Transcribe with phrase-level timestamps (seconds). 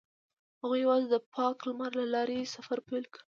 [0.61, 3.21] هغوی یوځای د پاک لمر له لارې سفر پیل کړ.